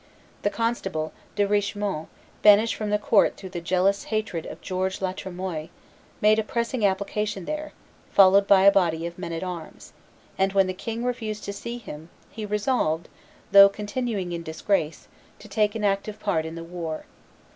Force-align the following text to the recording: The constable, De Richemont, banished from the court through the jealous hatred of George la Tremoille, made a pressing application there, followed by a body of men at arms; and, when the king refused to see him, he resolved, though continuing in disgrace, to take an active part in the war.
The 0.41 0.49
constable, 0.49 1.13
De 1.35 1.47
Richemont, 1.47 2.07
banished 2.41 2.73
from 2.73 2.89
the 2.89 2.97
court 2.97 3.37
through 3.37 3.51
the 3.51 3.61
jealous 3.61 4.05
hatred 4.05 4.47
of 4.47 4.59
George 4.59 4.99
la 4.99 5.11
Tremoille, 5.13 5.69
made 6.21 6.39
a 6.39 6.43
pressing 6.43 6.83
application 6.83 7.45
there, 7.45 7.71
followed 8.09 8.47
by 8.47 8.63
a 8.63 8.71
body 8.71 9.05
of 9.05 9.19
men 9.19 9.31
at 9.31 9.43
arms; 9.43 9.93
and, 10.39 10.53
when 10.53 10.65
the 10.65 10.73
king 10.73 11.03
refused 11.03 11.43
to 11.43 11.53
see 11.53 11.77
him, 11.77 12.09
he 12.31 12.47
resolved, 12.47 13.09
though 13.51 13.69
continuing 13.69 14.31
in 14.31 14.41
disgrace, 14.41 15.07
to 15.37 15.47
take 15.47 15.75
an 15.75 15.83
active 15.83 16.19
part 16.19 16.47
in 16.47 16.55
the 16.55 16.63
war. 16.63 17.05